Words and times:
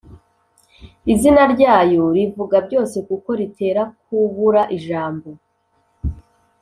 Izina 1.13 1.41
ryayo 1.53 2.03
rivuga 2.15 2.57
byose 2.67 2.97
Kuko 3.07 3.29
ritera 3.39 3.81
kubura 4.03 4.61
ijambo 4.77 5.29